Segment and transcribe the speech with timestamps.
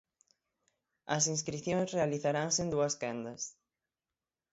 [1.15, 3.41] As inscricións realizaranse en dúas quendas.